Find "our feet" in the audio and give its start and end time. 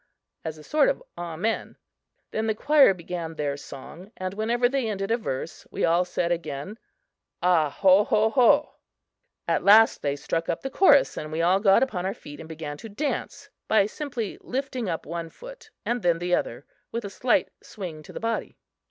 12.07-12.39